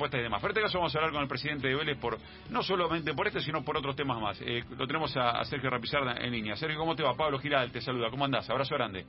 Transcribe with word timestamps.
y 0.00 0.22
demás. 0.22 0.40
Este 0.44 0.60
caso 0.60 0.78
vamos 0.78 0.94
a 0.94 0.98
hablar 0.98 1.12
con 1.12 1.22
el 1.22 1.28
presidente 1.28 1.66
de 1.66 1.74
Vélez 1.74 1.98
por 1.98 2.18
no 2.50 2.62
solamente 2.62 3.12
por 3.14 3.26
este, 3.26 3.40
sino 3.40 3.64
por 3.64 3.76
otros 3.76 3.96
temas 3.96 4.20
más. 4.20 4.40
Eh, 4.42 4.62
lo 4.78 4.86
tenemos 4.86 5.16
a, 5.16 5.40
a 5.40 5.44
Sergio 5.44 5.68
Rapizarda 5.70 6.12
en 6.20 6.30
línea. 6.30 6.54
Sergio, 6.54 6.78
¿cómo 6.78 6.94
te 6.94 7.02
va? 7.02 7.14
Pablo 7.14 7.40
Giral 7.40 7.72
te 7.72 7.80
saluda. 7.80 8.08
¿Cómo 8.08 8.24
andás? 8.24 8.48
Abrazo 8.48 8.76
grande. 8.76 9.04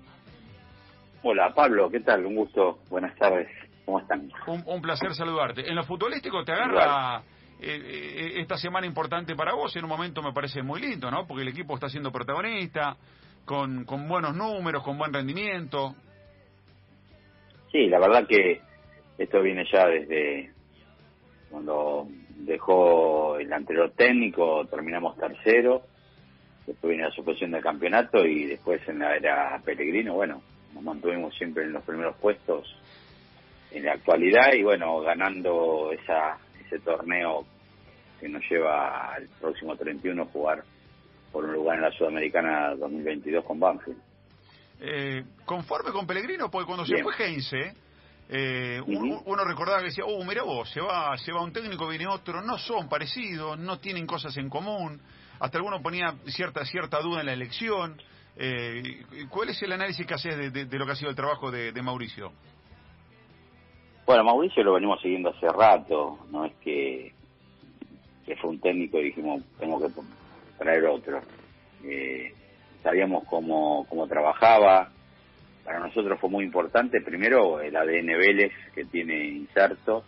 Hola, 1.22 1.54
Pablo, 1.54 1.92
¿qué 1.92 2.00
tal? 2.00 2.26
Un 2.26 2.38
gusto. 2.38 2.80
Buenas 2.90 3.16
tardes. 3.18 3.48
¿Cómo 3.86 4.00
están? 4.00 4.32
Un, 4.48 4.64
un 4.66 4.82
placer 4.82 5.14
saludarte. 5.14 5.70
En 5.70 5.76
lo 5.76 5.84
futbolístico 5.84 6.44
te 6.44 6.54
agarra 6.54 7.22
eh, 7.60 7.82
eh, 7.86 8.34
esta 8.38 8.58
semana 8.58 8.88
importante 8.88 9.36
para 9.36 9.54
vos, 9.54 9.76
en 9.76 9.84
un 9.84 9.90
momento 9.92 10.24
me 10.24 10.34
parece 10.34 10.64
muy 10.64 10.82
lindo, 10.82 11.12
¿no? 11.12 11.28
Porque 11.28 11.44
el 11.44 11.50
equipo 11.50 11.76
está 11.76 11.88
siendo 11.88 12.12
protagonista, 12.12 12.98
con, 13.46 13.86
con 13.86 14.08
buenos 14.08 14.36
números, 14.36 14.82
con 14.82 14.98
buen 14.98 15.14
rendimiento. 15.14 15.94
Sí, 17.72 17.86
la 17.86 18.00
verdad 18.00 18.26
que 18.28 18.60
esto 19.20 19.40
viene 19.44 19.66
ya 19.72 19.86
desde 19.86 20.58
cuando 21.50 22.08
dejó 22.38 23.38
el 23.38 23.52
anterior 23.52 23.92
técnico, 23.96 24.66
terminamos 24.66 25.18
tercero, 25.18 25.84
después 26.66 26.90
viene 26.90 27.08
la 27.08 27.16
suspensión 27.16 27.52
del 27.52 27.64
campeonato 27.64 28.26
y 28.26 28.46
después 28.46 28.82
en 28.88 29.00
la 29.00 29.16
era 29.16 29.60
Pellegrino, 29.64 30.14
bueno, 30.14 30.42
nos 30.74 30.84
mantuvimos 30.84 31.36
siempre 31.36 31.64
en 31.64 31.74
los 31.74 31.84
primeros 31.84 32.16
puestos 32.18 32.68
en 33.72 33.86
la 33.86 33.94
actualidad 33.94 34.54
y 34.54 34.64
bueno, 34.64 35.00
ganando 35.02 35.92
esa, 35.92 36.38
ese 36.66 36.80
torneo 36.80 37.46
que 38.20 38.30
nos 38.30 38.44
lleva 38.50 39.14
al 39.14 39.28
próximo 39.40 39.76
31 39.76 40.22
a 40.22 40.26
jugar 40.26 40.64
por 41.32 41.46
un 41.46 41.54
lugar 41.54 41.78
en 41.78 41.84
la 41.84 41.92
Sudamericana 41.92 42.76
2022 42.76 43.46
con 43.46 43.60
Banfield. 43.60 44.02
Eh, 44.82 45.24
conforme 45.46 45.92
con 45.92 46.08
Pellegrino, 46.08 46.50
porque 46.50 46.66
cuando 46.66 46.86
se 46.86 47.04
fue 47.04 47.14
Heinze, 47.18 47.74
eh, 48.32 48.80
uno, 48.86 49.44
recordaba 49.44 49.80
que 49.80 49.86
decía, 49.86 50.04
oh, 50.06 50.24
mira 50.24 50.44
vos, 50.44 50.70
se 50.70 50.80
va, 50.80 51.18
se 51.18 51.32
va 51.32 51.42
un 51.42 51.52
técnico, 51.52 51.88
viene 51.88 52.06
otro, 52.06 52.44
no 52.44 52.60
son 52.60 52.88
parecidos, 52.88 53.58
no 53.58 53.80
tienen 53.80 54.06
cosas 54.06 54.38
en 54.38 54.50
común, 54.50 55.02
hasta 55.40 55.58
alguno 55.58 55.82
ponía 55.82 56.14
cierta, 56.28 56.64
cierta 56.64 57.00
duda 57.00 57.22
en 57.22 57.26
la 57.26 57.34
elección. 57.34 58.00
Eh, 58.38 59.04
¿Cuál 59.30 59.50
es 59.50 59.62
el 59.64 59.72
análisis 59.72 60.06
que 60.06 60.14
haces 60.14 60.54
de, 60.54 60.78
lo 60.78 60.86
que 60.86 60.92
ha 60.92 60.96
sido 60.96 61.10
el 61.10 61.16
trabajo 61.16 61.50
de, 61.50 61.82
Mauricio? 61.82 62.32
Bueno, 64.06 64.24
Mauricio 64.24 64.64
lo 64.64 64.74
venimos 64.74 65.02
siguiendo 65.02 65.30
hace 65.30 65.48
rato, 65.48 66.20
no 66.30 66.46
es 66.46 66.54
que, 66.62 67.12
que 68.28 68.36
fue 68.36 68.52
un 68.52 68.60
técnico 68.60 69.00
y 69.00 69.06
dijimos, 69.06 69.42
tengo 69.60 69.80
que 69.80 69.88
traer 70.60 70.86
otro. 70.86 71.20
Eh, 71.84 72.32
sabíamos 72.84 73.24
cómo, 73.28 73.88
cómo 73.90 74.08
trabajaba, 74.08 74.92
para 75.70 75.82
nosotros 75.82 76.20
fue 76.20 76.32
muy 76.32 76.46
importante, 76.46 77.00
primero 77.00 77.62
el 77.62 77.76
ADN 77.76 78.08
Vélez 78.18 78.52
que 78.74 78.86
tiene 78.86 79.24
inserto, 79.28 80.04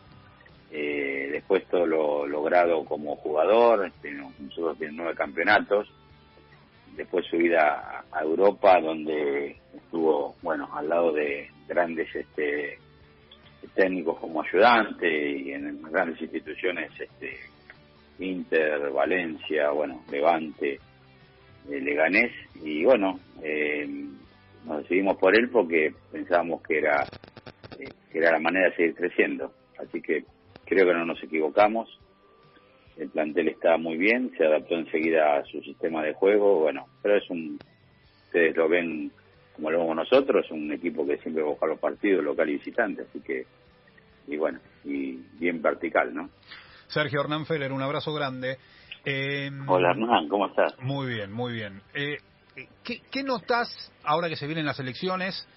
eh, 0.71 1.29
después 1.31 1.67
todo 1.67 1.85
lo 1.85 2.25
logrado 2.25 2.83
como 2.83 3.15
jugador, 3.17 3.85
este, 3.85 4.11
nosotros 4.11 4.79
tenemos 4.79 4.97
nueve 4.97 5.15
campeonatos, 5.15 5.87
después 6.95 7.27
su 7.27 7.37
vida 7.37 8.03
a 8.11 8.23
Europa 8.23 8.81
donde 8.81 9.57
estuvo, 9.75 10.35
bueno, 10.41 10.67
al 10.73 10.89
lado 10.89 11.11
de 11.11 11.51
grandes 11.67 12.07
este, 12.15 12.79
técnicos 13.75 14.17
como 14.17 14.41
ayudante 14.41 15.07
y 15.29 15.51
en 15.51 15.79
grandes 15.83 16.19
instituciones, 16.23 16.89
este, 16.99 17.37
Inter, 18.17 18.89
Valencia, 18.89 19.69
bueno, 19.69 20.01
Levante, 20.09 20.79
eh, 21.69 21.79
Leganés, 21.79 22.31
y 22.63 22.83
bueno, 22.83 23.19
eh, 23.43 23.87
nos 24.65 24.83
decidimos 24.83 25.17
por 25.17 25.35
él 25.35 25.49
porque 25.49 25.93
pensábamos 26.11 26.61
que 26.63 26.79
era, 26.79 27.05
eh, 27.79 27.93
que 28.11 28.17
era 28.17 28.31
la 28.31 28.39
manera 28.39 28.69
de 28.69 28.75
seguir 28.75 28.95
creciendo. 28.95 29.51
Así 29.77 30.01
que 30.01 30.25
creo 30.65 30.85
que 30.85 30.93
no 30.93 31.05
nos 31.05 31.21
equivocamos. 31.23 31.89
El 32.97 33.09
plantel 33.09 33.47
está 33.47 33.77
muy 33.77 33.97
bien, 33.97 34.31
se 34.37 34.45
adaptó 34.45 34.75
enseguida 34.75 35.37
a 35.37 35.45
su 35.45 35.61
sistema 35.61 36.03
de 36.03 36.13
juego, 36.13 36.59
bueno, 36.59 36.85
pero 37.01 37.17
es 37.17 37.29
un, 37.29 37.59
ustedes 38.25 38.55
lo 38.55 38.69
ven 38.69 39.11
como 39.55 39.69
lo 39.69 39.79
vemos 39.79 39.95
nosotros, 39.95 40.45
es 40.45 40.51
un 40.51 40.71
equipo 40.71 41.05
que 41.05 41.17
siempre 41.17 41.43
busca 41.43 41.65
los 41.65 41.79
partidos, 41.79 42.23
local 42.23 42.49
y 42.49 42.53
visitante, 42.53 43.03
así 43.03 43.19
que, 43.21 43.45
y 44.27 44.37
bueno, 44.37 44.59
y 44.83 45.17
bien 45.39 45.61
vertical, 45.61 46.13
¿no? 46.13 46.29
Sergio 46.87 47.21
Hernán 47.21 47.45
Feller, 47.45 47.71
un 47.71 47.81
abrazo 47.81 48.13
grande. 48.13 48.57
Eh, 49.05 49.49
Hola 49.67 49.91
Hernán, 49.91 50.27
¿cómo 50.27 50.47
estás? 50.47 50.77
Muy 50.79 51.13
bien, 51.13 51.31
muy 51.31 51.53
bien. 51.53 51.81
Eh, 51.93 52.17
¿qué, 52.83 53.01
¿qué 53.11 53.23
notas 53.23 53.91
ahora 54.03 54.29
que 54.29 54.35
se 54.35 54.47
vienen 54.47 54.65
las 54.65 54.79
elecciones? 54.79 55.47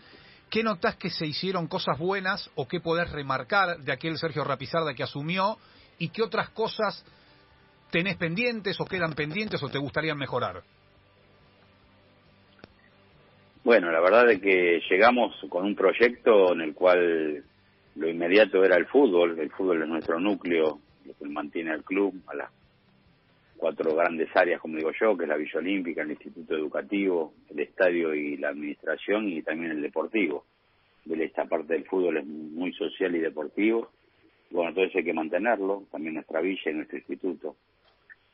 ¿Qué 0.51 0.63
notas 0.63 0.97
que 0.97 1.11
se 1.11 1.27
hicieron 1.27 1.67
cosas 1.67 1.99
buenas 1.99 2.51
o 2.55 2.69
qué 2.69 2.81
podés 2.81 3.11
remarcar 3.11 3.79
de 3.79 3.93
aquel 3.93 4.19
Sergio 4.19 4.45
Rapizarda 4.45 4.95
que 4.95 5.03
asumió 5.03 5.59
y 5.99 6.11
qué 6.11 6.23
otras 6.23 6.51
cosas 6.51 7.05
tenés 7.91 8.17
pendientes 8.17 8.81
o 8.81 8.85
quedan 8.85 9.15
pendientes 9.15 9.63
o 9.63 9.69
te 9.69 9.79
gustaría 9.79 10.15
mejorar? 10.15 10.63
Bueno, 13.65 13.91
la 13.91 14.01
verdad 14.01 14.31
es 14.31 14.41
que 14.41 14.81
llegamos 14.91 15.35
con 15.49 15.65
un 15.65 15.75
proyecto 15.75 16.53
en 16.53 16.61
el 16.61 16.75
cual 16.75 17.43
lo 17.97 18.09
inmediato 18.09 18.63
era 18.63 18.77
el 18.77 18.87
fútbol, 18.87 19.39
el 19.39 19.51
fútbol 19.51 19.83
es 19.83 19.89
nuestro 19.89 20.21
núcleo, 20.21 20.81
lo 21.05 21.15
que 21.17 21.25
mantiene 21.27 21.73
al 21.73 21.83
club, 21.83 22.15
a 22.27 22.35
las 22.35 22.51
cuatro 23.65 23.95
grandes 23.95 24.29
áreas, 24.37 24.61
como 24.61 24.77
digo 24.77 24.91
yo, 25.01 25.17
que 25.17 25.25
es 25.25 25.29
la 25.31 25.39
Villa 25.39 25.59
Olímpica, 25.59 26.03
el 26.03 26.11
Instituto 26.11 26.55
Educativo, 26.55 27.33
el 27.49 27.61
Estadio 27.61 28.13
y 28.13 28.37
la 28.37 28.51
Administración 28.51 29.27
y 29.31 29.41
también 29.41 29.71
el 29.71 29.81
Deportivo. 29.81 30.45
De 31.07 31.25
esta 31.25 31.47
parte 31.47 31.73
del 31.73 31.87
fútbol 31.87 32.19
es 32.19 32.27
muy 32.27 32.75
social 32.75 33.17
y 33.17 33.21
deportivo. 33.21 33.89
Bueno, 34.51 34.69
entonces 34.69 34.97
hay 34.97 35.05
que 35.05 35.15
mantenerlo, 35.15 35.85
también 35.91 36.13
nuestra 36.13 36.43
villa 36.43 36.71
y 36.71 36.75
nuestro 36.75 36.99
instituto. 36.99 37.57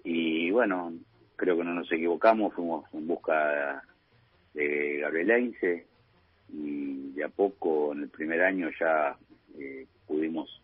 Y 0.02 0.50
bueno, 0.50 0.94
creo 1.36 1.56
que 1.56 1.62
no 1.62 1.74
nos 1.74 1.92
equivocamos, 1.92 2.52
fuimos 2.52 2.92
en 2.92 3.06
busca 3.06 3.84
de 4.52 4.98
Gabriel 4.98 5.54
y 6.52 7.12
de 7.12 7.22
a 7.22 7.28
poco 7.28 7.92
en 7.92 8.02
el 8.02 8.08
primer 8.08 8.42
año 8.42 8.68
ya 8.80 9.16
eh, 9.56 9.86
pudimos 10.08 10.60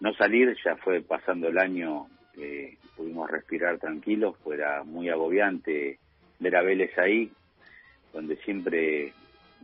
no 0.00 0.14
salir, 0.14 0.56
ya 0.64 0.76
fue 0.76 1.02
pasando 1.02 1.48
el 1.48 1.58
año 1.58 2.06
eh, 2.36 2.76
pudimos 2.96 3.30
respirar 3.30 3.78
tranquilos, 3.78 4.36
fuera 4.42 4.84
muy 4.84 5.08
agobiante 5.08 5.98
ver 6.38 6.56
a 6.56 6.62
Vélez 6.62 6.96
ahí, 6.98 7.30
donde 8.12 8.36
siempre 8.36 9.12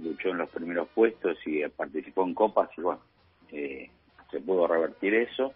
luchó 0.02 0.30
en 0.30 0.38
los 0.38 0.50
primeros 0.50 0.88
puestos 0.88 1.38
y 1.46 1.66
participó 1.68 2.24
en 2.24 2.34
copas 2.34 2.70
y 2.76 2.80
bueno, 2.82 3.00
eh, 3.50 3.90
se 4.30 4.40
pudo 4.40 4.66
revertir 4.66 5.14
eso. 5.14 5.54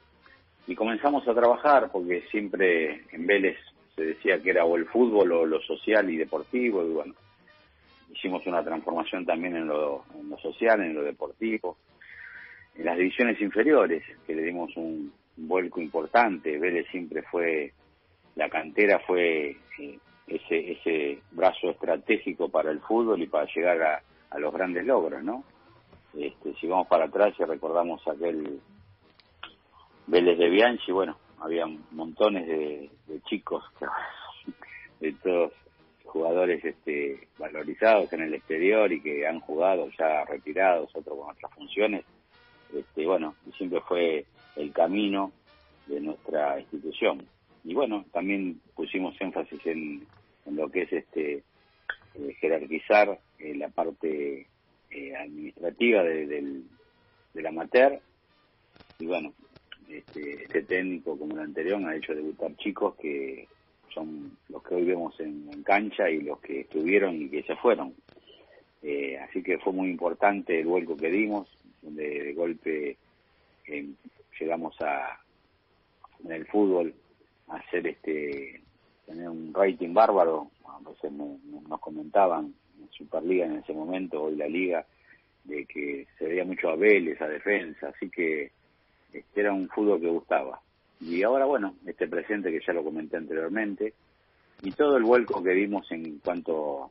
Y 0.66 0.74
comenzamos 0.74 1.26
a 1.26 1.34
trabajar 1.34 1.90
porque 1.90 2.22
siempre 2.30 3.04
en 3.12 3.26
Vélez 3.26 3.58
se 3.96 4.04
decía 4.04 4.40
que 4.40 4.50
era 4.50 4.64
o 4.64 4.76
el 4.76 4.86
fútbol 4.86 5.32
o 5.32 5.46
lo 5.46 5.60
social 5.62 6.08
y 6.10 6.16
deportivo 6.16 6.84
y 6.84 6.90
bueno, 6.90 7.14
hicimos 8.12 8.46
una 8.46 8.62
transformación 8.62 9.26
también 9.26 9.56
en 9.56 9.66
lo, 9.66 10.04
en 10.18 10.30
lo 10.30 10.38
social, 10.38 10.80
en 10.80 10.94
lo 10.94 11.02
deportivo, 11.02 11.76
en 12.76 12.84
las 12.84 12.96
divisiones 12.96 13.40
inferiores, 13.40 14.02
que 14.26 14.34
le 14.34 14.42
dimos 14.42 14.76
un, 14.76 15.12
vuelco 15.46 15.80
importante. 15.80 16.58
Vélez 16.58 16.86
siempre 16.90 17.22
fue, 17.22 17.72
la 18.36 18.48
cantera 18.48 18.98
fue 19.00 19.56
ese, 20.26 20.72
ese 20.72 21.18
brazo 21.32 21.70
estratégico 21.70 22.48
para 22.48 22.70
el 22.70 22.80
fútbol 22.80 23.22
y 23.22 23.26
para 23.26 23.46
llegar 23.52 23.82
a, 23.82 24.02
a 24.30 24.38
los 24.38 24.52
grandes 24.52 24.84
logros, 24.84 25.22
¿no? 25.22 25.44
Este, 26.16 26.54
si 26.54 26.66
vamos 26.66 26.88
para 26.88 27.04
atrás 27.04 27.34
y 27.38 27.44
recordamos 27.44 28.06
aquel 28.08 28.60
Vélez 30.06 30.38
de 30.38 30.48
Bianchi, 30.48 30.90
bueno, 30.90 31.16
había 31.40 31.66
montones 31.92 32.46
de, 32.46 32.90
chicos, 33.26 33.62
de 35.00 35.12
todos 35.22 35.52
jugadores 36.04 36.64
este, 36.64 37.28
valorizados 37.38 38.12
en 38.12 38.22
el 38.22 38.34
exterior 38.34 38.92
y 38.92 39.00
que 39.00 39.26
han 39.26 39.38
jugado 39.38 39.88
ya 39.96 40.24
retirados, 40.24 40.90
otros 40.94 41.16
con 41.16 41.30
otras 41.30 41.54
funciones. 41.54 42.04
Este, 42.74 43.06
bueno, 43.06 43.36
siempre 43.56 43.80
fue 43.82 44.26
el 44.56 44.72
camino 44.72 45.32
de 45.86 46.00
nuestra 46.00 46.60
institución. 46.60 47.22
Y 47.64 47.74
bueno, 47.74 48.04
también 48.12 48.60
pusimos 48.74 49.14
énfasis 49.20 49.64
en, 49.66 50.06
lo 50.46 50.70
que 50.70 50.82
es 50.82 50.92
este 50.92 51.42
eh, 52.14 52.34
jerarquizar 52.40 53.20
eh, 53.38 53.54
la 53.54 53.68
parte 53.68 54.46
eh, 54.90 55.16
administrativa 55.16 56.02
de, 56.02 56.26
del, 56.26 56.64
del 57.34 57.46
amateur. 57.46 58.00
Y 58.98 59.06
bueno, 59.06 59.32
este, 59.88 60.44
este 60.44 60.62
técnico 60.62 61.18
como 61.18 61.34
el 61.34 61.42
anterior 61.42 61.82
ha 61.84 61.96
hecho 61.96 62.14
debutar 62.14 62.56
chicos 62.56 62.94
que 62.96 63.46
son 63.92 64.36
los 64.48 64.62
que 64.62 64.74
hoy 64.76 64.84
vemos 64.84 65.18
en, 65.20 65.50
cancha 65.62 66.08
y 66.08 66.20
los 66.22 66.40
que 66.40 66.60
estuvieron 66.60 67.20
y 67.20 67.28
que 67.28 67.42
se 67.42 67.54
fueron. 67.56 67.94
así 69.22 69.42
que 69.42 69.58
fue 69.58 69.72
muy 69.72 69.90
importante 69.90 70.58
el 70.58 70.66
vuelco 70.66 70.96
que 70.96 71.10
dimos, 71.10 71.48
donde 71.82 72.24
de 72.24 72.32
golpe 72.32 72.96
llegamos 74.38 74.76
a 74.80 75.18
en 76.24 76.32
el 76.32 76.46
fútbol 76.46 76.94
hacer 77.48 77.86
este 77.86 78.62
tener 79.06 79.28
un 79.28 79.52
rating 79.52 79.92
bárbaro 79.94 80.50
a 80.66 80.78
veces 80.88 81.12
nos 81.12 81.80
comentaban 81.80 82.54
en 82.78 82.90
Superliga 82.92 83.46
en 83.46 83.58
ese 83.58 83.72
momento 83.72 84.24
hoy 84.24 84.36
la 84.36 84.46
liga 84.46 84.86
de 85.44 85.64
que 85.66 86.06
se 86.18 86.26
veía 86.26 86.44
mucho 86.44 86.68
a 86.68 86.76
Vélez 86.76 87.20
a 87.20 87.28
defensa 87.28 87.88
así 87.88 88.10
que 88.10 88.52
este, 89.12 89.40
era 89.40 89.52
un 89.52 89.68
fútbol 89.68 90.00
que 90.00 90.08
gustaba. 90.08 90.60
Y 91.00 91.22
ahora, 91.22 91.46
bueno, 91.46 91.74
este 91.86 92.08
presente 92.08 92.50
que 92.50 92.60
ya 92.64 92.72
lo 92.72 92.84
comenté 92.84 93.16
anteriormente, 93.16 93.94
y 94.62 94.72
todo 94.72 94.96
el 94.96 95.04
vuelco 95.04 95.42
que 95.42 95.54
vimos 95.54 95.90
en 95.90 96.18
cuanto 96.18 96.90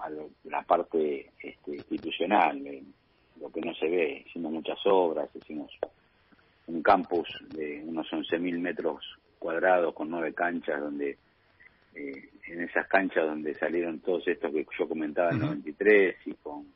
a 0.00 0.10
la 0.44 0.62
parte 0.62 1.30
este, 1.42 1.76
institucional, 1.76 2.62
lo 3.40 3.50
que 3.50 3.60
no 3.60 3.74
se 3.74 3.88
ve, 3.88 4.24
hicimos 4.26 4.52
muchas 4.52 4.78
obras, 4.84 5.28
hicimos 5.34 5.70
un 6.66 6.82
campus 6.82 7.28
de 7.50 7.82
unos 7.86 8.06
11.000 8.10 8.58
metros 8.58 9.04
cuadrados 9.38 9.94
con 9.94 10.10
nueve 10.10 10.34
canchas 10.34 10.80
donde 10.80 11.16
eh, 11.94 12.28
en 12.48 12.62
esas 12.62 12.86
canchas 12.88 13.26
donde 13.26 13.54
salieron 13.54 14.00
todos 14.00 14.26
estos 14.26 14.52
que 14.52 14.66
yo 14.78 14.88
comentaba 14.88 15.30
en 15.30 15.40
93 15.40 16.16
y 16.26 16.34
con 16.34 16.66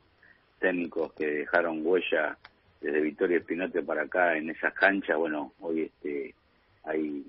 técnicos 0.59 1.13
que 1.15 1.27
dejaron 1.27 1.85
huella 1.85 2.37
desde 2.81 3.01
Victoria 3.01 3.39
Espinote 3.39 3.83
para 3.83 4.03
acá 4.03 4.37
en 4.37 4.51
esas 4.51 4.73
canchas, 4.75 5.17
bueno, 5.17 5.53
hoy 5.61 5.83
este 5.83 6.35
hay 6.85 7.25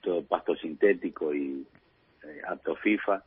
todo 0.00 0.24
pasto 0.24 0.56
sintético 0.56 1.34
y 1.34 1.64
eh, 2.24 2.40
apto 2.46 2.74
FIFA 2.76 3.22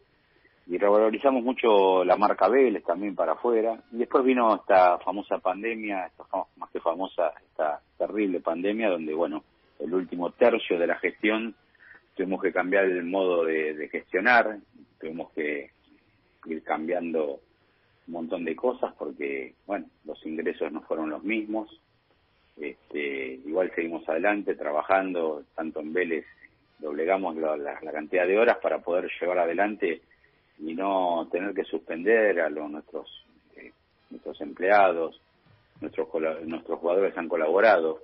y 0.65 0.77
revalorizamos 0.77 1.43
mucho 1.43 2.05
la 2.05 2.15
marca 2.15 2.47
Vélez 2.47 2.83
también 2.83 3.15
para 3.15 3.33
afuera 3.33 3.77
y 3.91 3.97
después 3.97 4.23
vino 4.23 4.55
esta 4.55 4.97
famosa 4.99 5.39
pandemia, 5.39 6.05
esta 6.05 6.23
más 6.55 6.69
que 6.71 6.79
famosa, 6.79 7.33
esta 7.49 7.81
terrible 7.97 8.39
pandemia 8.39 8.89
donde 8.89 9.13
bueno, 9.13 9.43
el 9.79 9.93
último 9.93 10.31
tercio 10.31 10.79
de 10.79 10.87
la 10.87 10.95
gestión 10.95 11.55
tuvimos 12.15 12.41
que 12.41 12.53
cambiar 12.53 12.85
el 12.85 13.03
modo 13.03 13.45
de, 13.45 13.87
gestionar, 13.91 14.57
tuvimos 14.99 15.31
que 15.31 15.71
ir 16.45 16.63
cambiando 16.63 17.39
un 18.07 18.13
montón 18.13 18.45
de 18.45 18.55
cosas 18.55 18.93
porque, 18.97 19.55
bueno, 19.65 19.87
los 20.05 20.23
ingresos 20.25 20.71
no 20.71 20.81
fueron 20.81 21.09
los 21.09 21.23
mismos. 21.23 21.79
Este, 22.57 23.41
igual 23.45 23.71
seguimos 23.73 24.07
adelante 24.07 24.55
trabajando, 24.55 25.43
tanto 25.55 25.79
en 25.79 25.93
Vélez, 25.93 26.25
doblegamos 26.77 27.35
la, 27.35 27.57
la, 27.57 27.91
cantidad 27.91 28.27
de 28.27 28.37
horas 28.37 28.57
para 28.61 28.79
poder 28.79 29.09
llevar 29.19 29.39
adelante 29.39 30.01
y 30.59 30.73
no 30.73 31.27
tener 31.31 31.53
que 31.53 31.63
suspender 31.63 32.39
a 32.41 32.49
los, 32.49 32.69
nuestros, 32.69 33.25
eh, 33.57 33.71
nuestros 34.09 34.39
empleados, 34.41 35.19
nuestros, 35.81 36.07
nuestros 36.45 36.79
jugadores 36.79 37.17
han 37.17 37.27
colaborado 37.27 38.01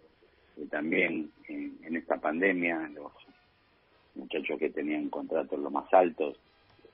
eh, 0.58 0.66
también 0.70 1.32
en, 1.48 1.96
esta 1.96 2.18
pandemia, 2.18 2.90
los 2.94 3.12
muchachos 4.16 4.60
que 4.60 4.70
tenían 4.70 5.10
contratos 5.10 5.60
los 5.60 5.72
más 5.72 5.92
altos 5.94 6.38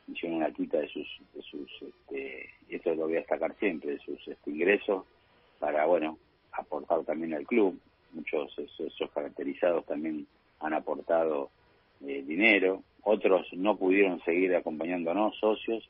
hicieron 0.07 0.37
una 0.37 0.51
quita 0.51 0.77
de 0.79 0.87
sus, 0.87 1.07
de 1.33 1.41
sus 1.41 1.69
este, 1.81 2.49
y 2.69 2.75
esto 2.75 2.93
lo 2.95 3.03
voy 3.03 3.15
a 3.15 3.19
destacar 3.19 3.55
siempre, 3.57 3.91
de 3.91 3.99
sus 3.99 4.27
este, 4.27 4.51
ingresos 4.51 5.05
para, 5.59 5.85
bueno, 5.85 6.17
aportar 6.51 7.03
también 7.03 7.33
al 7.33 7.45
club. 7.45 7.79
Muchos 8.13 8.57
esos, 8.57 9.11
caracterizados 9.11 9.85
también 9.85 10.25
han 10.59 10.73
aportado 10.73 11.49
eh, 12.01 12.23
dinero, 12.25 12.83
otros 13.03 13.47
no 13.53 13.77
pudieron 13.77 14.21
seguir 14.23 14.55
acompañándonos, 14.55 15.37
socios, 15.37 15.87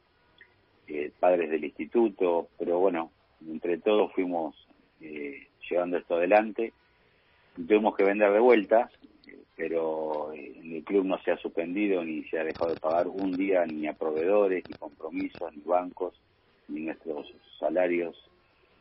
eh, 0.87 1.11
padres 1.19 1.49
del 1.49 1.63
instituto, 1.63 2.49
pero 2.57 2.79
bueno, 2.79 3.11
entre 3.47 3.77
todos 3.77 4.11
fuimos 4.13 4.55
eh, 5.01 5.47
llevando 5.69 5.97
esto 5.97 6.15
adelante. 6.15 6.73
Tuvimos 7.55 7.95
que 7.95 8.03
vender 8.03 8.31
de 8.31 8.39
vuelta, 8.39 8.89
pero 9.55 10.33
en 10.33 10.75
el 10.75 10.83
club 10.83 11.05
no 11.05 11.17
se 11.19 11.31
ha 11.31 11.37
suspendido 11.37 12.03
ni 12.03 12.23
se 12.25 12.39
ha 12.39 12.43
dejado 12.43 12.73
de 12.73 12.79
pagar 12.79 13.07
un 13.07 13.31
día 13.31 13.65
ni 13.65 13.87
a 13.87 13.93
proveedores, 13.93 14.63
ni 14.67 14.75
compromisos, 14.75 15.55
ni 15.55 15.61
bancos, 15.63 16.13
ni 16.67 16.81
nuestros 16.81 17.31
salarios, 17.59 18.15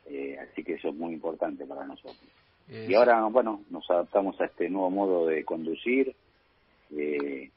eh, 0.07 0.37
así 0.39 0.63
que 0.63 0.75
eso 0.75 0.89
es 0.89 0.95
muy 0.95 1.15
importante 1.15 1.65
para 1.67 1.87
nosotros. 1.87 2.19
Eh, 2.69 2.87
y 2.89 2.95
ahora, 2.95 3.23
bueno, 3.27 3.63
nos 3.71 3.89
adaptamos 3.91 4.41
a 4.41 4.47
este 4.47 4.69
nuevo 4.69 4.91
modo 4.91 5.27
de 5.27 5.45
conducir, 5.45 6.15
eh, 6.91 7.51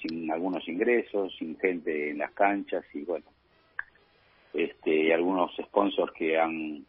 sin 0.00 0.30
algunos 0.30 0.66
ingresos, 0.68 1.34
sin 1.38 1.58
gente 1.58 2.10
en 2.10 2.18
las 2.18 2.32
canchas 2.32 2.84
y 2.94 3.02
bueno, 3.02 3.26
este, 4.52 5.14
algunos 5.14 5.50
sponsors 5.56 6.12
que 6.12 6.38
han 6.38 6.84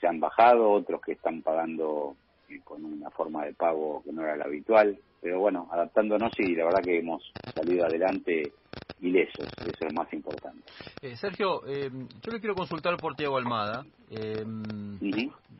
se 0.00 0.06
han 0.06 0.20
bajado, 0.20 0.70
otros 0.70 1.00
que 1.00 1.12
están 1.12 1.42
pagando 1.42 2.16
con 2.64 2.84
una 2.84 3.10
forma 3.10 3.44
de 3.44 3.52
pago 3.52 4.02
que 4.04 4.12
no 4.12 4.22
era 4.22 4.36
la 4.36 4.44
habitual, 4.44 4.98
pero 5.20 5.40
bueno, 5.40 5.68
adaptándonos 5.70 6.32
y 6.38 6.54
la 6.54 6.64
verdad 6.64 6.82
que 6.82 6.98
hemos 6.98 7.22
salido 7.54 7.84
adelante 7.84 8.52
ilesos, 9.00 9.46
eso 9.60 9.86
es 9.86 9.92
más 9.92 10.12
importante. 10.12 10.62
Eh, 11.02 11.16
Sergio, 11.16 11.66
eh, 11.66 11.90
yo 12.22 12.32
le 12.32 12.40
quiero 12.40 12.54
consultar 12.54 12.96
por 12.96 13.14
Tiago 13.14 13.36
Almada. 13.36 13.84
Eh, 14.10 14.44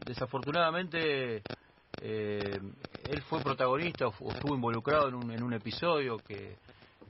desafortunadamente, 0.06 1.42
él 3.08 3.22
fue 3.22 3.40
protagonista 3.42 4.06
o, 4.08 4.32
estuvo 4.32 4.54
involucrado 4.54 5.08
en 5.08 5.14
un, 5.14 5.30
en 5.30 5.42
un 5.42 5.52
episodio 5.52 6.18
que, 6.18 6.56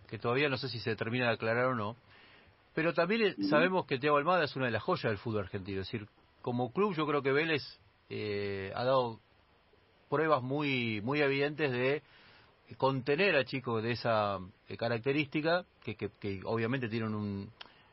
que 0.08 0.18
todavía 0.18 0.48
no 0.48 0.56
sé 0.56 0.68
si 0.68 0.78
se 0.78 0.96
termina 0.96 1.26
de 1.26 1.32
aclarar 1.34 1.66
o 1.66 1.74
no. 1.74 1.96
Pero 2.74 2.94
también 2.94 3.34
sabemos 3.48 3.86
que 3.86 3.98
Tiago 3.98 4.18
Almada 4.18 4.44
es 4.44 4.54
una 4.54 4.66
de 4.66 4.70
las 4.70 4.82
joyas 4.82 5.10
del 5.10 5.18
fútbol 5.18 5.44
argentino. 5.44 5.80
Es 5.80 5.88
decir, 5.88 6.06
como 6.42 6.72
club 6.72 6.94
yo 6.94 7.06
creo 7.06 7.22
que 7.22 7.32
Vélez 7.32 7.62
ha 8.74 8.84
dado 8.84 9.18
pruebas 10.08 10.42
muy, 10.42 11.00
muy 11.02 11.20
evidentes 11.20 11.70
de 11.72 12.02
contener 12.76 13.36
a 13.36 13.44
chicos 13.44 13.82
de 13.82 13.92
esa 13.92 14.38
eh, 14.68 14.76
característica, 14.76 15.64
que, 15.82 15.96
que, 15.96 16.40
obviamente 16.44 16.88
tienen 16.88 17.14
un, 17.14 17.50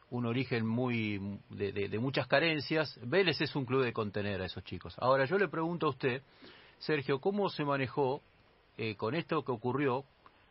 un 0.10 0.26
origen 0.26 0.66
muy 0.66 1.40
de, 1.50 1.98
muchas 2.00 2.28
carencias. 2.28 3.00
Vélez 3.04 3.40
es 3.40 3.56
un 3.56 3.66
club 3.66 3.84
de 3.84 3.94
contener 3.94 4.42
a 4.42 4.46
esos 4.46 4.64
chicos. 4.64 4.94
Ahora 4.98 5.26
yo 5.26 5.38
le 5.38 5.48
pregunto 5.48 5.88
a 5.88 5.90
usted, 5.90 6.22
Sergio, 6.80 7.20
¿cómo 7.20 7.50
se 7.50 7.64
manejó 7.64 8.22
eh, 8.78 8.96
con 8.96 9.16
esto 9.16 9.44
que 9.44 9.52
ocurrió? 9.52 10.04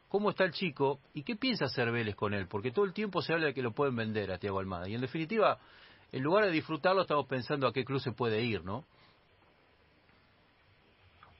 ¿Cómo 0.08 0.30
está 0.30 0.44
el 0.44 0.52
chico 0.52 1.00
y 1.12 1.22
qué 1.22 1.36
piensa 1.36 1.64
hacer 1.64 1.90
Vélez 1.90 2.14
con 2.14 2.34
él? 2.34 2.46
Porque 2.48 2.70
todo 2.70 2.84
el 2.84 2.92
tiempo 2.92 3.20
se 3.20 3.32
habla 3.32 3.46
de 3.46 3.54
que 3.54 3.62
lo 3.62 3.72
pueden 3.72 3.96
vender 3.96 4.30
a 4.30 4.38
Tiago 4.38 4.60
Almada. 4.60 4.88
Y 4.88 4.94
en 4.94 5.00
definitiva, 5.00 5.58
en 6.12 6.22
lugar 6.22 6.44
de 6.44 6.52
disfrutarlo, 6.52 7.02
estamos 7.02 7.26
pensando 7.26 7.66
a 7.66 7.72
qué 7.72 7.84
club 7.84 8.00
se 8.00 8.12
puede 8.12 8.42
ir, 8.42 8.64
¿no? 8.64 8.84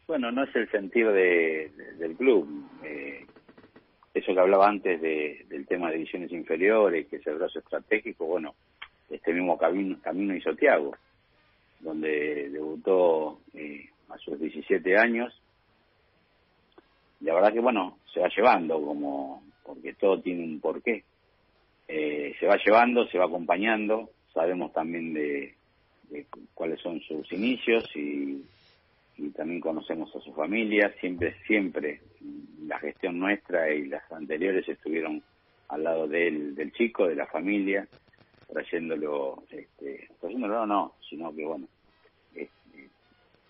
Bueno, 0.06 0.30
no 0.32 0.44
es 0.44 0.54
el 0.56 0.70
sentido 0.70 1.12
de, 1.12 1.70
del 1.98 2.16
club. 2.16 2.68
Eh, 2.82 3.26
eso 4.12 4.34
que 4.34 4.40
hablaba 4.40 4.68
antes 4.68 5.00
de, 5.00 5.46
del 5.48 5.66
tema 5.66 5.88
de 5.88 5.94
divisiones 5.96 6.30
inferiores, 6.32 7.06
que 7.08 7.16
es 7.16 7.26
el 7.26 7.36
brazo 7.36 7.58
estratégico, 7.58 8.26
bueno, 8.26 8.54
este 9.10 9.32
mismo 9.32 9.56
camino, 9.58 9.98
camino 10.02 10.34
hizo 10.34 10.54
Tiago, 10.54 10.96
donde 11.80 12.50
debutó 12.50 13.40
eh, 13.54 13.88
a 14.08 14.18
sus 14.18 14.38
17 14.38 14.96
años. 14.96 15.32
La 17.20 17.34
verdad 17.34 17.52
que, 17.52 17.60
bueno, 17.60 17.98
se 18.12 18.20
va 18.20 18.28
llevando, 18.28 18.80
como 18.80 19.42
porque 19.64 19.94
todo 19.94 20.20
tiene 20.20 20.44
un 20.44 20.60
porqué. 20.60 21.04
Eh, 21.88 22.34
se 22.38 22.46
va 22.46 22.56
llevando, 22.64 23.06
se 23.08 23.18
va 23.18 23.26
acompañando, 23.26 24.10
sabemos 24.32 24.72
también 24.72 25.14
de 25.14 25.54
cuáles 26.54 26.80
son 26.80 27.00
sus 27.00 27.30
inicios 27.32 27.84
y 27.96 28.42
y 29.16 29.30
también 29.30 29.60
conocemos 29.60 30.14
a 30.14 30.20
su 30.20 30.32
familia, 30.32 30.92
siempre, 31.00 31.36
siempre 31.46 32.00
la 32.66 32.78
gestión 32.78 33.18
nuestra 33.18 33.72
y 33.72 33.86
las 33.86 34.10
anteriores 34.10 34.68
estuvieron 34.68 35.22
al 35.68 35.84
lado 35.84 36.08
del, 36.08 36.54
del 36.54 36.72
chico, 36.72 37.06
de 37.06 37.14
la 37.14 37.26
familia, 37.26 37.86
trayéndolo, 38.48 39.44
este, 39.50 40.08
trayéndolo 40.20 40.66
no, 40.66 40.94
sino 41.08 41.34
que 41.34 41.44
bueno, 41.44 41.68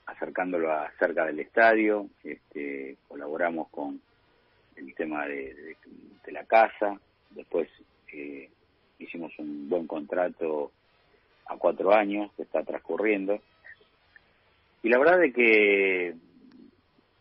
acercándolo 0.06 0.72
a 0.72 0.90
cerca 0.98 1.24
del 1.26 1.40
estadio, 1.40 2.08
este, 2.22 2.96
colaboramos 3.08 3.68
con 3.68 4.00
el 4.76 4.94
tema 4.94 5.26
de, 5.26 5.76
de, 6.24 6.32
la 6.32 6.44
casa, 6.44 6.98
después 7.30 7.68
eh, 8.12 8.50
hicimos 8.98 9.32
un 9.38 9.68
buen 9.68 9.86
contrato 9.86 10.72
a 11.46 11.56
cuatro 11.56 11.94
años 11.94 12.32
que 12.36 12.42
está 12.42 12.62
transcurriendo 12.64 13.40
y 14.84 14.90
la 14.90 14.98
verdad 14.98 15.24
es 15.24 15.34
que 15.34 16.14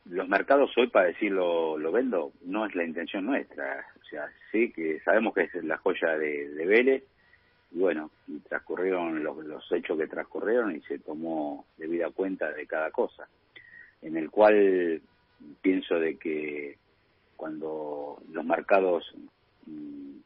los 0.09 0.27
mercados 0.27 0.69
hoy, 0.77 0.87
para 0.87 1.07
decirlo, 1.07 1.77
lo 1.77 1.93
vendo, 1.93 2.33
no 2.43 2.65
es 2.65 2.75
la 2.75 2.83
intención 2.83 3.25
nuestra. 3.25 3.87
O 4.01 4.03
sea, 4.03 4.29
sí 4.51 4.73
que 4.73 4.99
sabemos 4.99 5.33
que 5.33 5.43
es 5.43 5.53
la 5.63 5.77
joya 5.77 6.17
de, 6.17 6.49
de 6.49 6.65
Vélez, 6.65 7.03
y 7.73 7.79
bueno, 7.79 8.11
y 8.27 8.37
transcurrieron 8.39 9.23
los, 9.23 9.37
los, 9.45 9.71
hechos 9.71 9.97
que 9.97 10.07
transcurrieron 10.07 10.75
y 10.75 10.81
se 10.81 10.99
tomó 10.99 11.65
debida 11.77 12.11
cuenta 12.11 12.51
de 12.51 12.67
cada 12.67 12.91
cosa, 12.91 13.27
en 14.01 14.15
el 14.15 14.29
cual 14.29 15.01
pienso 15.61 15.95
de 15.95 16.17
que 16.17 16.77
cuando 17.35 18.21
los 18.31 18.45
mercados 18.45 19.03
mm, 19.65 20.17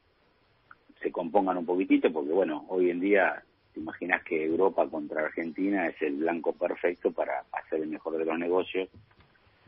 se 1.01 1.11
compongan 1.11 1.57
un 1.57 1.65
poquitito, 1.65 2.11
porque 2.11 2.31
bueno, 2.31 2.65
hoy 2.69 2.89
en 2.89 2.99
día 2.99 3.43
imaginas 3.77 4.23
que 4.23 4.43
Europa 4.43 4.87
contra 4.89 5.25
Argentina 5.25 5.87
es 5.87 6.01
el 6.01 6.15
blanco 6.15 6.53
perfecto 6.53 7.11
para 7.11 7.43
hacer 7.51 7.81
el 7.81 7.89
mejor 7.89 8.17
de 8.17 8.25
los 8.25 8.37
negocios 8.37 8.89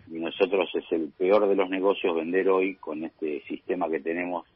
y 0.08 0.20
nosotros 0.20 0.70
es 0.74 0.92
el 0.92 1.12
peor 1.18 1.48
de 1.48 1.56
los 1.56 1.70
negocios 1.70 2.16
vender 2.16 2.50
hoy 2.50 2.76
con 2.76 3.04
este 3.04 3.42
sistema 3.48 3.88
que 3.90 4.00
tenemos 4.00 4.48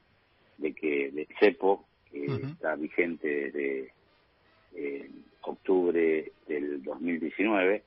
de 0.58 0.74
que 0.74 1.12
de 1.12 1.28
CEPO 1.40 1.86
que 2.14 2.26
está 2.48 2.76
vigente 2.76 3.52
desde 3.52 3.92
eh, 4.76 5.10
octubre 5.42 6.32
del 6.48 6.84
2019 6.84 7.84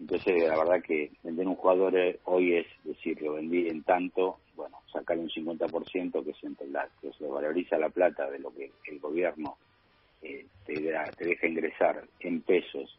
Entonces, 0.00 0.48
la 0.48 0.58
verdad 0.58 0.82
que 0.82 1.10
vender 1.22 1.46
un 1.46 1.56
jugador 1.56 1.96
eh, 1.96 2.18
hoy 2.24 2.56
es 2.56 2.66
decir, 2.84 3.20
lo 3.22 3.34
vendí 3.34 3.68
en 3.68 3.82
tanto, 3.82 4.38
bueno, 4.56 4.78
sacarle 4.92 5.24
un 5.24 5.30
50% 5.30 6.24
que 6.24 6.32
se, 6.34 6.48
que 7.00 7.12
se 7.12 7.26
valoriza 7.26 7.78
la 7.78 7.90
plata 7.90 8.30
de 8.30 8.38
lo 8.38 8.52
que 8.54 8.70
el 8.86 8.98
gobierno 8.98 9.56
eh, 10.22 10.46
te, 10.64 10.74
te, 10.74 11.24
deja 11.24 11.46
ingresar 11.46 12.04
en 12.20 12.40
pesos 12.42 12.98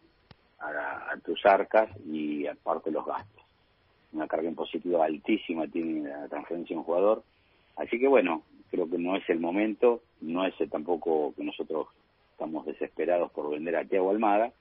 a, 0.60 1.12
a, 1.12 1.18
tus 1.18 1.44
arcas 1.46 1.90
y 2.06 2.48
aparte 2.48 2.92
los 2.92 3.06
gastos. 3.06 3.44
Una 4.14 4.28
carga 4.28 4.50
impositiva 4.50 5.06
altísima 5.06 5.68
tiene 5.68 6.08
la 6.10 6.28
transferencia 6.28 6.76
de 6.76 6.80
un 6.80 6.86
jugador. 6.86 7.24
Así 7.78 8.00
que 8.00 8.08
bueno, 8.08 8.44
creo 8.72 8.90
que 8.90 8.98
no 8.98 9.16
es 9.18 9.30
el 9.30 9.40
momento, 9.40 10.02
no 10.22 10.46
es 10.46 10.56
tampoco 10.70 11.34
que 11.36 11.44
nosotros 11.44 11.88
estamos 12.32 12.66
desesperados 12.66 13.32
por 13.32 13.52
vender 13.52 13.76
a 13.76 13.86
Thiago 13.86 14.10
Almada, 14.10 14.52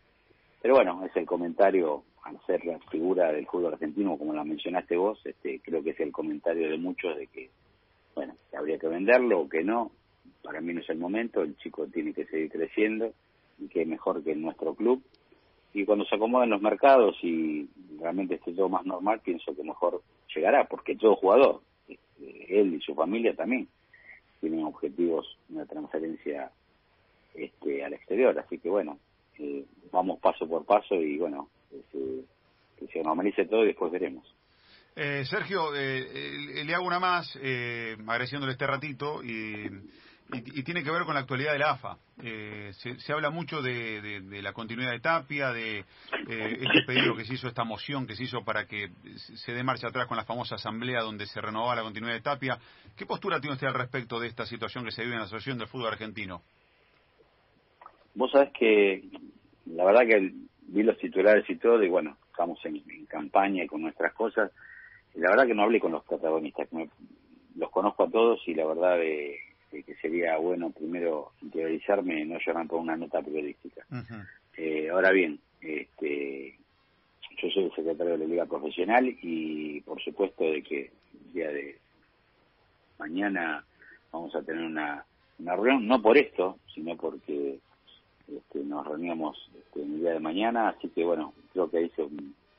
pero 0.60 0.74
bueno, 0.74 1.02
es 1.06 1.16
el 1.16 1.24
comentario, 1.24 2.02
al 2.24 2.38
ser 2.44 2.64
la 2.66 2.78
figura 2.90 3.32
del 3.32 3.46
fútbol 3.46 3.72
argentino, 3.72 4.18
como 4.18 4.34
la 4.34 4.44
mencionaste 4.44 4.96
vos, 4.96 5.18
este, 5.24 5.60
creo 5.60 5.82
que 5.82 5.90
es 5.90 6.00
el 6.00 6.12
comentario 6.12 6.68
de 6.68 6.76
muchos 6.76 7.16
de 7.16 7.26
que, 7.28 7.50
bueno, 8.14 8.34
que 8.50 8.56
habría 8.56 8.78
que 8.78 8.88
venderlo 8.88 9.40
o 9.40 9.48
que 9.48 9.64
no. 9.64 9.90
Para 10.42 10.60
mí 10.60 10.74
no 10.74 10.80
es 10.80 10.90
el 10.90 10.98
momento, 10.98 11.42
el 11.42 11.56
chico 11.58 11.86
tiene 11.86 12.12
que 12.12 12.26
seguir 12.26 12.50
creciendo 12.50 13.12
y 13.58 13.68
que 13.68 13.86
mejor 13.86 14.22
que 14.22 14.32
en 14.32 14.42
nuestro 14.42 14.74
club. 14.74 15.02
Y 15.72 15.84
cuando 15.84 16.04
se 16.04 16.16
acomoden 16.16 16.50
los 16.50 16.60
mercados 16.60 17.16
y 17.22 17.68
realmente 17.98 18.34
esté 18.34 18.52
todo 18.52 18.68
más 18.68 18.84
normal, 18.84 19.20
pienso 19.24 19.54
que 19.54 19.62
mejor 19.62 20.02
llegará, 20.34 20.64
porque 20.64 20.96
todo 20.96 21.16
jugador, 21.16 21.60
este, 21.88 22.60
él 22.60 22.74
y 22.74 22.80
su 22.80 22.94
familia 22.94 23.34
también, 23.34 23.68
tienen 24.40 24.64
objetivos, 24.64 25.38
una 25.48 25.66
transferencia 25.66 26.50
este, 27.34 27.84
al 27.84 27.92
exterior. 27.92 28.38
Así 28.38 28.58
que 28.58 28.68
bueno, 28.68 28.98
eh, 29.38 29.64
vamos 29.92 30.18
paso 30.20 30.48
por 30.48 30.64
paso 30.64 30.94
y 30.94 31.18
bueno, 31.18 31.48
que 31.70 32.86
se 32.92 33.02
normalice 33.02 33.44
todo 33.46 33.64
y 33.64 33.68
después 33.68 33.92
veremos. 33.92 34.26
Eh, 34.96 35.24
Sergio, 35.24 35.74
eh, 35.74 36.64
le 36.64 36.74
hago 36.74 36.86
una 36.86 36.98
más, 36.98 37.38
eh, 37.40 37.96
agradeciéndole 38.00 38.52
este 38.52 38.66
ratito, 38.66 39.22
y, 39.22 39.68
y, 40.32 40.62
tiene 40.62 40.82
que 40.82 40.90
ver 40.90 41.04
con 41.04 41.14
la 41.14 41.20
actualidad 41.20 41.52
de 41.52 41.58
la 41.58 41.70
AFA. 41.72 41.96
Se, 42.18 43.12
habla 43.12 43.30
mucho 43.30 43.62
de, 43.62 44.40
la 44.42 44.52
continuidad 44.52 44.92
de 44.92 45.00
Tapia, 45.00 45.52
de 45.52 45.84
este 46.28 46.82
pedido 46.86 47.16
que 47.16 47.24
se 47.24 47.34
hizo, 47.34 47.48
esta 47.48 47.64
moción 47.64 48.06
que 48.06 48.14
se 48.14 48.24
hizo 48.24 48.44
para 48.44 48.66
que 48.66 48.90
se 49.16 49.52
dé 49.52 49.62
marcha 49.62 49.88
atrás 49.88 50.06
con 50.06 50.16
la 50.16 50.24
famosa 50.24 50.56
asamblea 50.56 51.02
donde 51.02 51.26
se 51.26 51.40
renovaba 51.40 51.76
la 51.76 51.82
continuidad 51.82 52.14
de 52.14 52.20
Tapia. 52.20 52.58
¿Qué 52.96 53.06
postura 53.06 53.40
tiene 53.40 53.54
usted 53.54 53.66
al 53.66 53.74
respecto 53.74 54.20
de 54.20 54.28
esta 54.28 54.46
situación 54.46 54.84
que 54.84 54.90
se 54.90 55.02
vive 55.02 55.14
en 55.14 55.20
la 55.20 55.26
Asociación 55.26 55.58
del 55.58 55.68
Fútbol 55.68 55.88
Argentino? 55.88 56.42
Vos 58.14 58.30
sabés 58.32 58.50
que 58.52 59.04
la 59.66 59.84
verdad 59.84 60.06
que 60.06 60.32
vi 60.68 60.82
los 60.82 60.98
titulares 60.98 61.48
y 61.48 61.56
todo, 61.56 61.82
y 61.82 61.88
bueno, 61.88 62.16
estamos 62.30 62.58
en, 62.64 63.06
campaña 63.06 63.64
y 63.64 63.66
con 63.66 63.82
nuestras 63.82 64.12
cosas. 64.14 64.52
Y 65.14 65.20
la 65.20 65.30
verdad 65.30 65.46
que 65.46 65.54
no 65.54 65.62
hablé 65.62 65.80
con 65.80 65.92
los 65.92 66.04
protagonistas, 66.04 66.68
los 67.56 67.70
conozco 67.70 68.04
a 68.04 68.10
todos 68.10 68.40
y 68.46 68.54
la 68.54 68.66
verdad 68.66 68.96
de, 68.96 69.36
que 69.70 69.94
sería 69.96 70.36
bueno 70.38 70.70
primero 70.70 71.32
interiorizarme, 71.42 72.24
no 72.24 72.38
llorar 72.38 72.66
por 72.66 72.80
una 72.80 72.96
nota 72.96 73.22
periodística. 73.22 73.86
eh, 74.56 74.90
ahora 74.90 75.10
bien, 75.10 75.38
este, 75.60 76.58
yo 77.40 77.50
soy 77.50 77.64
el 77.64 77.74
secretario 77.74 78.12
de 78.12 78.18
la 78.18 78.24
Liga 78.26 78.46
Profesional 78.46 79.06
y 79.22 79.80
por 79.82 80.02
supuesto 80.02 80.44
de 80.44 80.62
que 80.62 80.90
el 81.14 81.32
día 81.32 81.48
de 81.50 81.78
mañana 82.98 83.64
vamos 84.12 84.34
a 84.34 84.42
tener 84.42 84.64
una, 84.64 85.04
una 85.38 85.56
reunión, 85.56 85.86
no 85.86 86.02
por 86.02 86.18
esto, 86.18 86.58
sino 86.74 86.96
porque 86.96 87.58
este, 88.28 88.58
nos 88.60 88.86
reuníamos 88.86 89.50
este, 89.58 89.82
en 89.82 89.94
el 89.94 90.00
día 90.00 90.12
de 90.12 90.20
mañana, 90.20 90.68
así 90.68 90.88
que 90.88 91.04
bueno, 91.04 91.32
creo 91.52 91.70
que 91.70 91.78
ahí 91.78 91.90
se, 91.96 92.06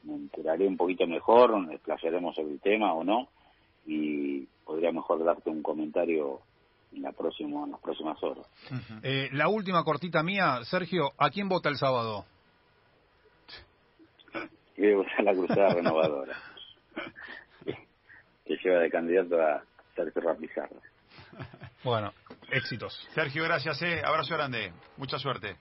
me 0.03 0.15
enteraré 0.15 0.67
un 0.67 0.77
poquito 0.77 1.05
mejor, 1.07 1.51
nos 1.51 1.69
desplayaremos 1.69 2.35
sobre 2.35 2.53
el 2.53 2.59
tema 2.59 2.93
o 2.93 3.03
no, 3.03 3.29
y 3.85 4.41
podría 4.65 4.91
mejor 4.91 5.23
darte 5.23 5.49
un 5.49 5.61
comentario 5.61 6.39
en, 7.43 7.71
las 7.71 7.79
próximas 7.81 8.21
horas. 8.23 8.45
eh, 9.03 9.29
la 9.33 9.47
última 9.47 9.83
cortita 9.83 10.23
mía, 10.23 10.59
Sergio, 10.63 11.11
¿a 11.17 11.29
quién 11.29 11.49
vota 11.49 11.69
el 11.69 11.77
sábado? 11.77 12.25
Quiero 14.75 14.97
votar 14.97 15.23
la 15.23 15.33
Cruzada 15.33 15.69
Renovadora, 15.75 16.35
que 18.45 18.57
lleva 18.63 18.79
de 18.79 18.89
candidato 18.89 19.41
a 19.41 19.63
Sergio 19.95 20.21
Rapizarra. 20.21 20.77
Bueno, 21.83 22.13
éxitos. 22.51 23.07
Sergio, 23.13 23.43
gracias, 23.43 23.81
eh. 23.81 24.01
abrazo 24.03 24.35
grande, 24.35 24.71
mucha 24.97 25.17
suerte. 25.17 25.55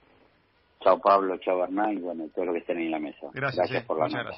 Chao 0.83 0.99
Pablo, 0.99 1.37
chao 1.37 1.59
Bernay, 1.59 1.97
y 1.97 1.99
bueno, 1.99 2.27
todo 2.33 2.45
lo 2.45 2.53
que 2.53 2.59
estén 2.59 2.77
ahí 2.77 2.85
en 2.85 2.91
la 2.91 2.99
mesa. 2.99 3.27
Gracias, 3.33 3.57
gracias 3.57 3.83
eh. 3.83 3.85
por 3.85 3.97
la 3.97 4.05
Muchas 4.05 4.17
nota. 4.17 4.23
gracias. 4.23 4.29